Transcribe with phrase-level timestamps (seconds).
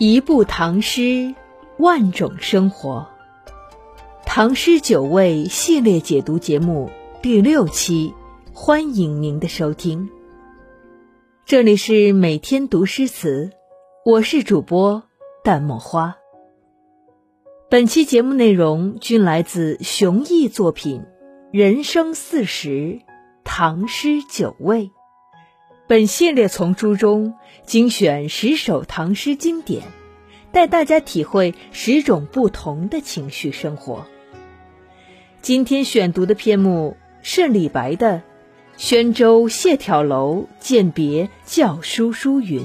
[0.00, 1.34] 一部唐诗，
[1.76, 3.08] 万种生活。
[4.24, 6.88] 唐诗九味系列解读节目
[7.20, 8.14] 第六期，
[8.52, 10.08] 欢迎您的收听。
[11.44, 13.50] 这里是每天读诗词，
[14.04, 15.02] 我是主播
[15.42, 16.14] 淡墨花。
[17.68, 21.00] 本期节目内容均来自熊毅作品
[21.50, 23.00] 《人生四时
[23.42, 24.84] 唐诗九味》。
[25.88, 27.32] 本系列丛书中
[27.64, 29.84] 精选十首唐诗经典，
[30.52, 34.06] 带大家体会十种不同的情绪生活。
[35.40, 38.16] 今天选读的篇目是李白的
[38.76, 42.60] 《宣州谢眺楼饯别校书书云》，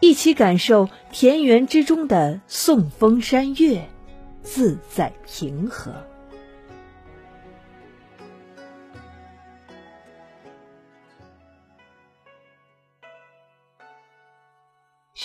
[0.00, 3.90] 一起感受田园之中的送风山月，
[4.42, 5.92] 自在平和。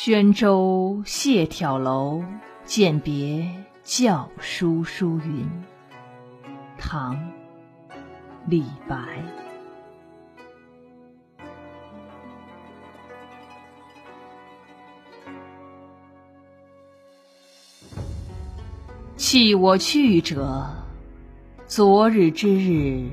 [0.04, 2.24] 宣州谢眺楼
[2.66, 3.48] 饯别
[3.84, 5.48] 校书书云，
[6.76, 7.16] 唐·
[8.48, 8.98] 李白。
[19.16, 20.68] 弃我去者，
[21.68, 23.08] 昨日之日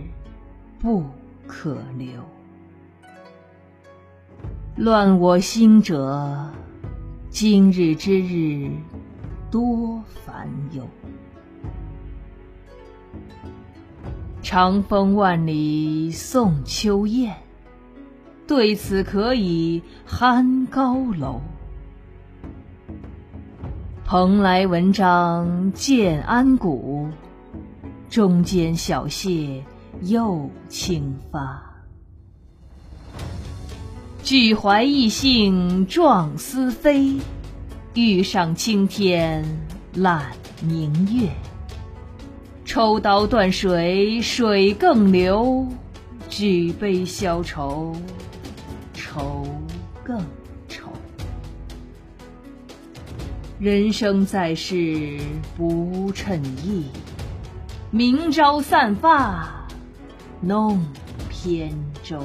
[0.79, 1.05] 不
[1.47, 2.23] 可留；
[4.77, 6.51] 乱我心者，
[7.31, 8.71] 今日之日
[9.51, 10.83] 多烦忧。
[14.43, 17.35] 长风万里送秋雁，
[18.47, 21.41] 对此可以酣高楼。
[24.07, 27.09] 蓬莱文章建安骨，
[28.09, 29.63] 中间小谢
[30.01, 31.68] 又清发。
[34.23, 37.17] 俱怀逸兴壮思飞，
[37.95, 39.43] 欲上青天
[39.95, 40.33] 揽
[40.63, 41.31] 明月。
[42.65, 45.67] 抽刀断水水更流，
[46.29, 47.97] 举杯消愁
[48.93, 49.47] 愁
[50.05, 50.21] 更
[50.69, 50.91] 愁。
[53.59, 55.19] 人生在世
[55.57, 56.85] 不称意，
[57.91, 59.67] 明朝散发
[60.43, 60.85] 弄
[61.31, 61.71] 扁
[62.03, 62.23] 舟。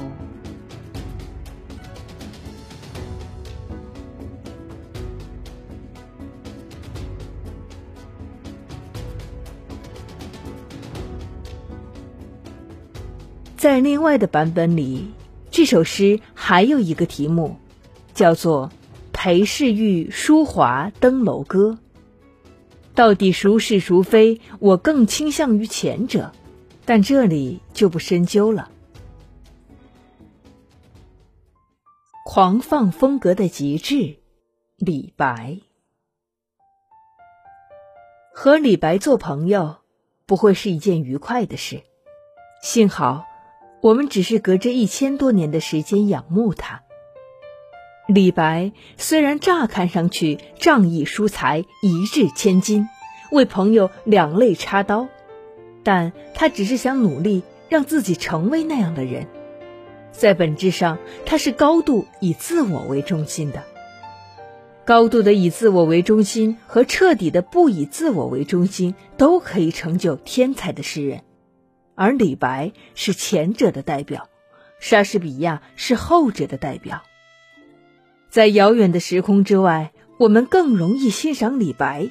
[13.64, 15.10] 在另外的版本里，
[15.50, 17.56] 这首诗还有一个题目，
[18.12, 18.68] 叫做
[19.10, 21.70] 《裴氏玉书华登楼歌》。
[22.94, 24.38] 到底孰是孰非？
[24.58, 26.30] 我更倾向于前者，
[26.84, 28.70] 但这里就不深究了。
[32.26, 34.18] 狂放风格的极致，
[34.76, 35.60] 李白。
[38.34, 39.76] 和李白做朋友，
[40.26, 41.80] 不会是一件愉快的事。
[42.60, 43.24] 幸好。
[43.84, 46.84] 我们只是隔着一千多年的时间仰慕他。
[48.08, 52.88] 李白虽然乍看上去仗义疏财、一掷千金，
[53.30, 55.08] 为朋友两肋插刀，
[55.82, 59.26] 但他只是想努力让自己成为那样的人。
[60.12, 60.96] 在本质上，
[61.26, 63.62] 他是高度以自我为中心的。
[64.86, 71.20] 高度的以自我为中心和彻底的不以自我为中心，都可以成就天才的诗人。
[71.94, 74.28] 而李白是前者的代表，
[74.80, 77.02] 莎士比亚是后者的代表。
[78.30, 82.10] 在遥远的时空之外，我们更容易欣赏李白，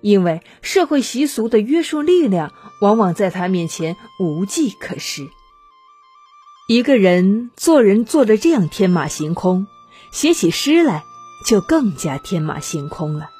[0.00, 5.28] 因为社会习俗的约束力量往往在他面前无计可施。
[6.66, 9.66] 一个人做人做的这样天马行空，
[10.10, 11.04] 写起诗来
[11.46, 13.30] 就更加天马行空了。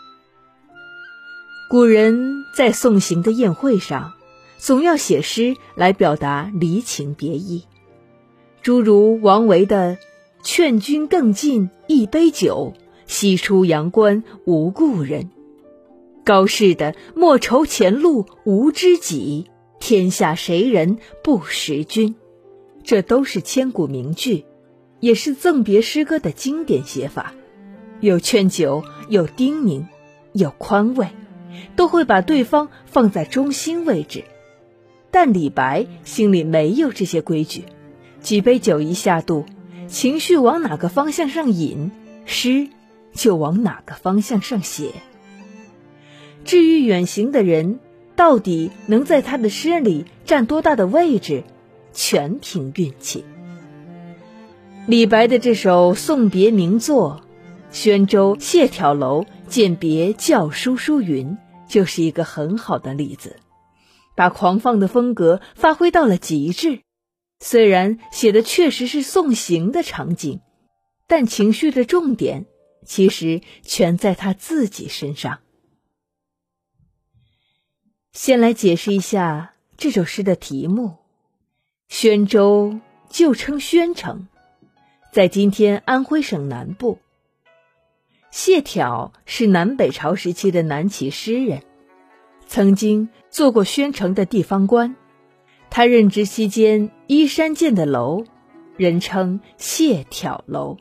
[1.69, 4.13] 古人在送行的宴会上。
[4.65, 7.65] 总要写诗来表达离情别意，
[8.63, 9.99] 诸如王维的
[10.43, 12.73] “劝君更尽一杯酒，
[13.05, 15.29] 西出阳关无故人”，
[16.25, 19.51] 高适的“莫愁前路无知己，
[19.81, 22.15] 天下谁人不识君”，
[22.83, 24.47] 这都是千古名句，
[24.99, 27.35] 也是赠别诗歌的经典写法，
[28.01, 29.85] 有劝酒，有叮咛，
[30.33, 31.09] 有宽慰，
[31.77, 34.25] 都会把对方放在中心位置。
[35.15, 37.67] 但李白心里没有这些规矩，
[38.21, 39.45] 几杯酒一下肚，
[39.87, 41.93] 情绪往哪个方向上引，
[42.25, 42.69] 诗
[43.13, 44.91] 就往哪个方向上写。
[46.45, 47.79] 至于远行的人
[48.17, 51.45] 到底能在他的诗里占多大的位置，
[51.93, 53.25] 全凭运气。
[54.89, 57.23] 李白的这首送别名作
[57.71, 61.39] 《宣州谢眺楼鉴别教书书云
[61.69, 63.37] 就是一个很好的例子，
[64.15, 66.81] 把狂放的风格发挥到了极致。
[67.41, 70.41] 虽然写的确实是送行的场景，
[71.07, 72.47] 但情绪的重点
[72.87, 75.41] 其实全在他自己身上。
[78.13, 80.99] 先来解释一下这首诗的题目：
[81.89, 82.79] 宣州
[83.11, 84.29] 旧称宣城，
[85.13, 87.01] 在今天安徽省南部。
[88.31, 91.63] 谢朓是南北朝时期的南齐诗人，
[92.55, 94.95] 曾经做过宣城的地方官。
[95.71, 98.27] 他任职期间依山建的楼，
[98.77, 100.77] 人称谢朓楼。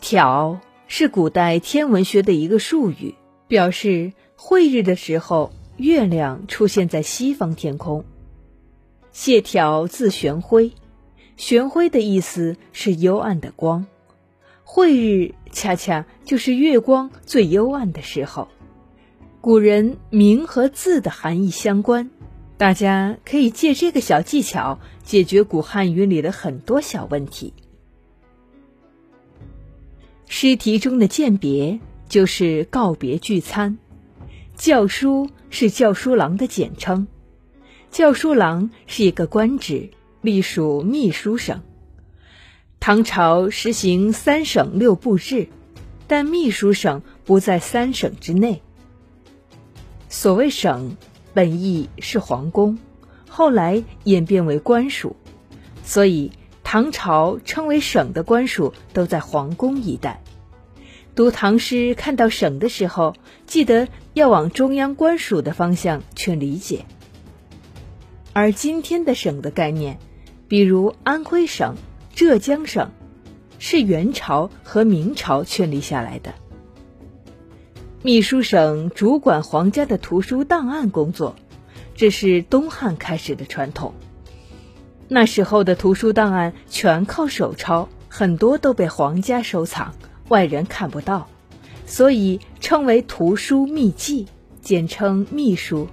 [0.00, 3.16] 挑是古代天文学的一个术语，
[3.48, 8.04] 表示晦日的时候月亮出现在西方天空。
[9.10, 10.70] 谢朓字玄辉，
[11.36, 13.84] 玄辉的意思是幽暗的光。
[14.62, 18.46] 晦日恰恰就是月光最幽暗的时候。
[19.40, 22.10] 古人名和字的含义相关，
[22.58, 27.54] 大家可以借这个小技巧解决古汉语里的很多小问题。
[30.26, 33.78] 诗题中的饯别就是告别聚餐，
[34.56, 37.06] 教书是教书郎的简称，
[37.90, 39.88] 教书郎是一个官职，
[40.20, 41.62] 隶属秘书省。
[42.78, 45.48] 唐朝实行三省六部制，
[46.06, 48.60] 但秘书省不在三省之内。
[50.12, 50.96] 所谓省，
[51.32, 52.78] 本意是皇宫，
[53.28, 55.14] 后来演变为官署，
[55.84, 56.32] 所以
[56.64, 60.20] 唐朝称为省的官署都在皇宫一带。
[61.14, 63.14] 读唐诗看到省的时候，
[63.46, 66.86] 记得要往中央官署的方向去理解。
[68.32, 69.98] 而今天的省的概念，
[70.48, 71.76] 比如安徽省。
[72.12, 72.90] 浙江省
[73.58, 76.34] 是元朝和明朝确立下来的。
[78.02, 81.36] 秘书省主管皇家的图书档案工作，
[81.94, 83.92] 这是东汉开始的传统。
[85.06, 89.94] 那时候的图书档案全靠手抄，很多都被皇家收藏，
[90.28, 91.28] 外人看不到，
[91.84, 94.26] 所以称为图书秘籍，
[94.62, 95.86] 简称秘书。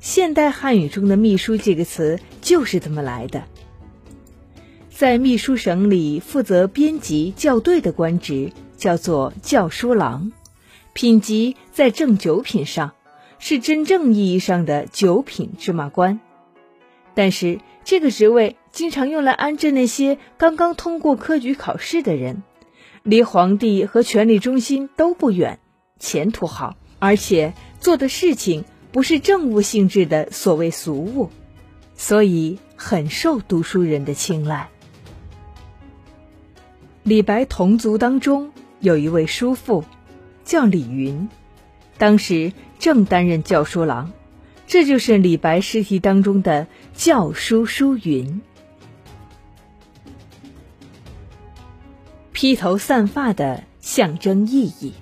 [0.00, 3.44] 现代汉语中的“秘书”这个词就是这么来的。
[4.88, 10.32] 在秘书省里负责编辑校对的官职叫做校书郎，
[10.92, 12.92] 品级在正九品上，
[13.38, 16.20] 是真正意义上的九品芝麻官。
[17.14, 22.42] 但是这个职位经常用来安置那些刚刚通过科举考试的人，
[23.02, 25.58] 离皇帝和权力中心都不远，
[25.98, 31.30] 前途好，而且做的事情不是政务性质的所谓俗务，
[31.94, 34.68] 所以很受读书人的青睐。
[37.02, 39.84] 李白同族当中有一位叔父，
[40.50, 41.28] 叫李云，
[41.96, 44.10] 当时正担任教书郎，
[44.66, 48.40] 这就是李白诗题当中的“教书书云”。
[52.32, 54.92] 披头散发的象征意义，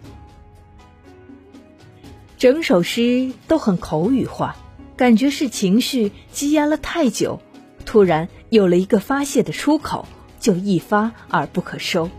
[2.36, 4.54] 整首诗都很口语化，
[4.98, 7.40] 感觉是情绪积压了太久，
[7.86, 10.06] 突然有了一个发泄的出口。
[10.38, 12.10] 就一发而不可收，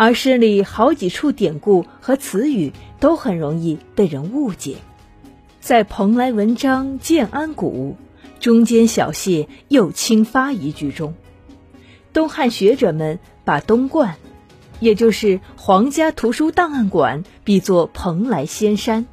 [0.00, 4.76] 而诗里好几处典故和词语都很容易被人误解。
[5.58, 7.96] 在“蓬莱文章建安骨”
[8.38, 11.14] 中间小谢又轻发一句中，
[12.12, 14.14] 东汉学者们把东观，
[14.78, 19.04] 也就是皇家图书档案馆，比作蓬莱仙山。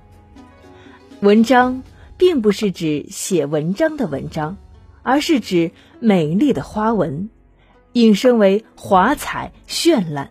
[1.19, 1.81] 文章
[2.15, 4.57] 并不是指写文章的文章，
[5.01, 7.31] 而是指美丽的花纹。
[7.93, 10.29] 引申为华彩绚烂，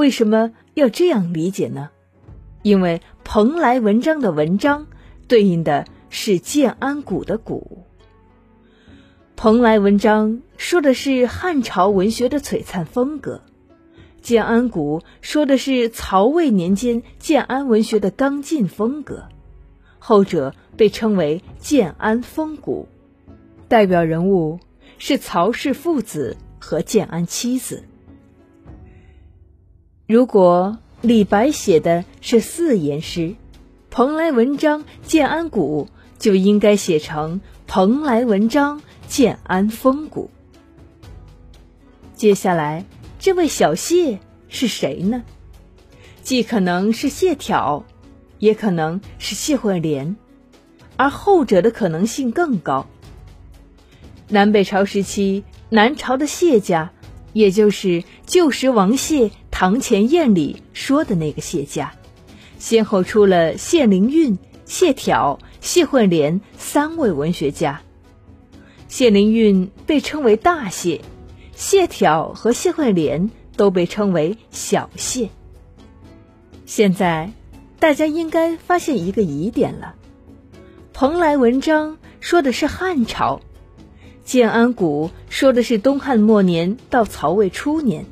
[0.00, 1.90] 为什么要这样理解呢？
[2.62, 4.86] 因为蓬莱文章的文章
[5.28, 7.84] 对应的是建安骨的骨。
[9.36, 13.42] 蓬莱文章说的是汉朝文学的璀璨风格，
[14.22, 19.28] 建安骨说的是曹魏年间建安文学的刚劲风格。
[19.98, 22.88] 后者被称为建安风骨，
[23.68, 24.60] 代表人物。
[24.96, 27.84] 是曹氏父子和建安妻子。
[30.10, 33.36] 如果李白写的是四言诗，
[33.90, 35.88] 蓬莱文章建安骨
[36.18, 40.28] 就应该写成蓬莱文章建安风骨。
[42.16, 42.84] 接下来，
[43.20, 45.22] 这位小谢是谁呢？
[46.24, 47.84] 既可能是谢朓，
[48.40, 50.16] 也可能是谢惠莲，
[50.96, 52.88] 而后者的可能性更高。
[54.26, 56.90] 南北朝时期，南朝的谢家，
[57.32, 61.92] 也就是旧时王谢堂前燕》里说的那个谢家，
[62.58, 67.82] 先后出了谢灵运、谢朓、谢惠莲三位文学家。
[68.88, 71.02] 谢灵运被称为大谢，
[71.54, 75.28] 谢朓和谢惠莲都被称为小谢。
[76.64, 77.30] 现在，
[77.78, 79.94] 大家应该发现一个疑点了：
[80.94, 83.42] 蓬莱文章说的是汉朝，
[84.24, 88.06] 建安古说的是东汉末年到曹魏初年，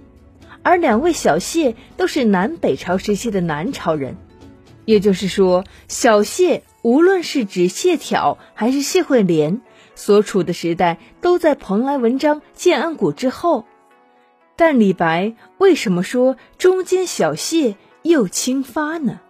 [0.69, 4.19] 而两位小谢都是南北朝时期的南朝人。
[4.85, 9.63] 也就是说，小谢无论是指谢朓还是谢惠莲，
[9.95, 13.65] 所处的时代都在蓬莱文章、建安古之后。
[14.57, 17.77] 但李白为什么说中间小谢？
[18.03, 19.21] 又清发呢？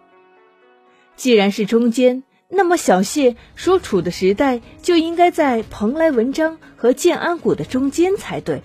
[1.15, 8.61] 既然是中间，那么小谢所处的时代就应该在蓬莱文章和建安古的中间才对，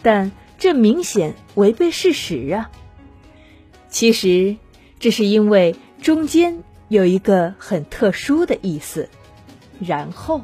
[0.00, 2.70] 但这明显违背事实啊！
[3.88, 4.56] 其实，
[5.00, 9.08] 这是因为中间有一个很特殊的意思，
[9.80, 10.42] 然后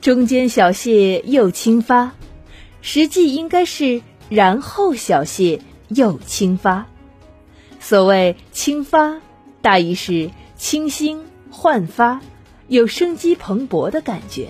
[0.00, 2.12] 中间小谢又轻发，
[2.82, 6.86] 实际应该是然后小谢又轻发。
[7.78, 9.20] 所谓轻发，
[9.62, 12.20] 大意是清新焕发，
[12.66, 14.48] 有生机蓬勃的感觉。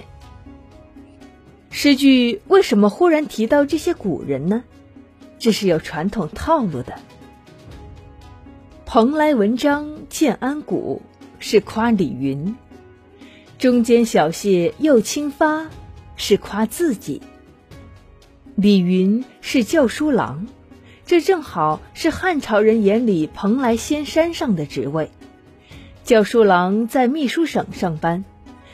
[1.80, 4.64] 诗句为什么忽然提到这些古人呢？
[5.38, 6.98] 这是有传统套路的。
[8.84, 11.02] 蓬莱文章建安古
[11.38, 12.56] 是夸李云，
[13.58, 15.68] 中间小谢又清发
[16.16, 17.22] 是夸自己。
[18.56, 20.48] 李云是教书郎。
[21.06, 25.12] 这正好是汉朝人眼里蓬莱仙山上的职位，
[26.02, 28.24] 教书郎在秘书省上班，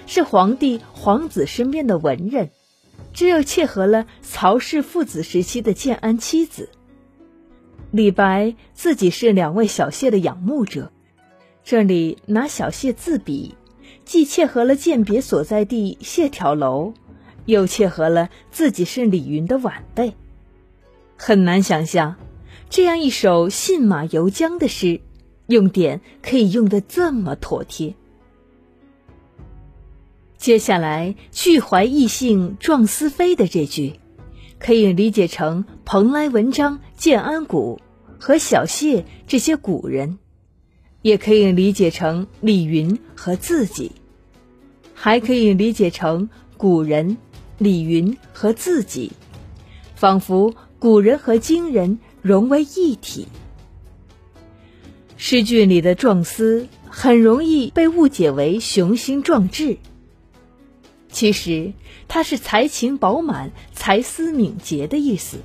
[0.07, 2.49] 是皇帝皇子身边的文人，
[3.15, 6.69] 这又切合了曹氏父子时期的建安七子。
[7.93, 10.91] 李白自己是两位小谢的仰慕者，
[11.63, 13.55] 这里拿小谢自比，
[14.05, 16.93] 既切合了饯别所在地谢朓楼，
[17.47, 20.15] 又切合了自己是李云的晚辈。
[21.17, 22.17] 很难想象，
[22.69, 25.01] 这样一首信马由缰的诗，
[25.47, 27.95] 用典可以用得这么妥帖。
[30.45, 33.95] 接下来“俱怀逸兴壮思飞”的这句，
[34.59, 37.81] 可以理解成蓬莱文章、建安骨
[38.19, 40.19] 和小谢这些古人，
[41.01, 43.93] 也可以理解成李云和自己，
[44.93, 47.17] 还可以理解成古人
[47.57, 49.13] 李云和自己，
[49.95, 50.55] 仿佛。
[50.79, 53.27] 古人和今人融为一体。
[55.17, 59.79] 诗句里的“壮思”很容易被误解为雄心壮志，
[61.15, 61.73] 其实
[62.09, 65.39] 它是才情饱满、才思敏捷的意思。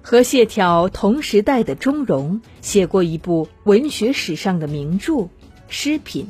[0.00, 5.12] 和谢朓同时代的钟嵘写过一部文学史上的名著
[5.68, 6.24] 《诗品》，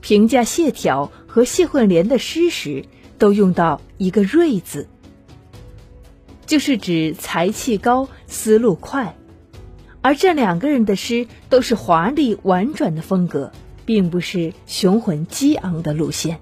[0.00, 2.84] 评价谢朓和谢惠莲的诗时，
[3.18, 4.86] 都用到一个“锐”字。
[6.46, 9.16] 就是指才气高、思路快，
[10.02, 13.50] 而这两个人的诗都是华丽婉转的风格，
[13.84, 16.38] 并不是雄浑激昂的路线。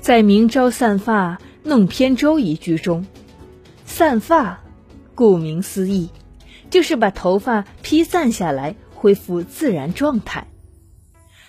[0.00, 3.06] 在“明朝散发弄扁舟”一句中
[3.84, 4.60] ，“散发”
[5.14, 6.08] 顾名思义，
[6.70, 10.46] 就是把头发披散下来，恢复自然状态。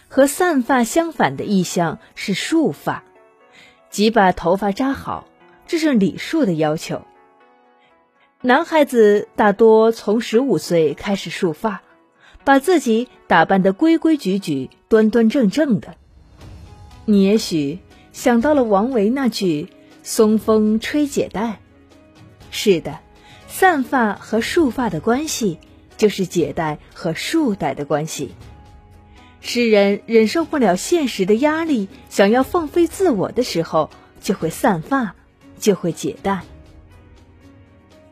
[0.10, 3.03] 和散发相反的意象是束发。
[3.89, 5.27] 即把头发扎好，
[5.67, 7.01] 这是礼数的要求。
[8.41, 11.81] 男孩子大多从十五岁开始束发，
[12.43, 15.96] 把自己打扮得规规矩矩、端端正正的。
[17.05, 17.79] 你也许
[18.12, 19.70] 想到了王维那句
[20.03, 21.60] “松风吹解带”。
[22.51, 23.00] 是的，
[23.48, 25.60] 散发和束发的关系，
[25.98, 28.36] 就是解带和束带的关系。
[29.39, 33.89] 诗人忍受不了现实的压力，想要放飞自我的时候，
[34.22, 35.15] 就会散发，
[35.58, 36.41] 就会解带。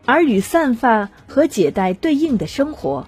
[0.06, 3.08] 而与散发和解带对应的生活，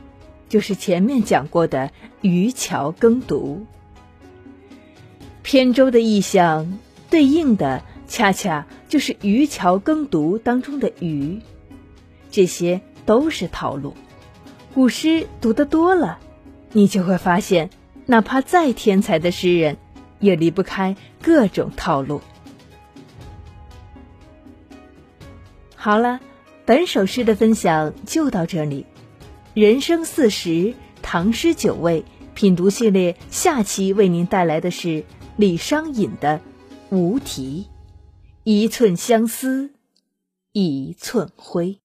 [0.50, 3.66] 就是前面讲过的渔樵耕读。
[5.44, 6.80] 扁舟的意象
[7.10, 11.40] 对应的，恰恰就是渔樵耕读当中的渔。
[12.30, 13.96] 这些都是套路。
[14.74, 16.20] 古诗读得多了，
[16.72, 17.70] 你就会发现。
[18.08, 19.78] 哪怕再天才的诗人，
[20.20, 22.20] 也离不开各种套路。
[25.76, 26.20] 好了，
[26.66, 28.86] 本首诗的分享就到这里。
[29.54, 35.06] 人生四十，唐诗九味品读系列，下期为您带来的是
[35.42, 36.40] 李商隐的
[36.96, 37.66] 《无题》，
[38.44, 39.74] 一寸相思，
[40.52, 41.81] 一寸灰。